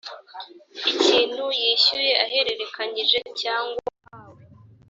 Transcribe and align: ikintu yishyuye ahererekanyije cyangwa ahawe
ikintu 0.91 1.45
yishyuye 1.59 2.11
ahererekanyije 2.25 3.19
cyangwa 3.41 3.83
ahawe 4.11 4.41